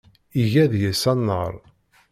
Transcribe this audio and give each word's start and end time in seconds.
Iga 0.41 0.63
deg-s 0.71 1.03
annar. 1.11 1.53